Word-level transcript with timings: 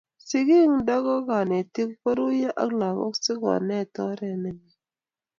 sikik 0.27 0.67
ndako 0.81 1.13
kanetik 1.27 1.89
koruyo 2.01 2.49
ak 2.63 2.69
lakok 2.79 3.13
sukonet 3.23 3.93
oret 4.07 4.37
nemiee 4.41 4.77